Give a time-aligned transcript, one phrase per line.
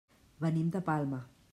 [0.45, 1.25] Venim de Palma.